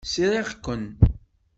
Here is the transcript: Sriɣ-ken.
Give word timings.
Sriɣ-ken. 0.11 0.83